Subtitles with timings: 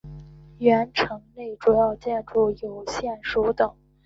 [0.57, 3.71] 原城内主要建筑有县署等。